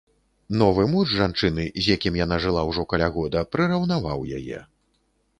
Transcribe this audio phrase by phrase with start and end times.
[0.59, 4.59] Новы муж жанчыны, з якім яна жыла ўжо каля года, прыраўнаваў яе.